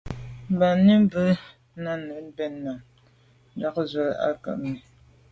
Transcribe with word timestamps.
Ba 0.57 0.69
nǎmî 0.85 0.95
bû 1.11 1.23
Nánái 1.83 2.21
bɛ̂n 2.35 2.53
náɁ 2.63 2.77
ják 3.59 3.75
ndzwə́ 3.83 4.07
á 4.25 4.27
gə́ 4.43 4.53
Númíi. 4.61 4.83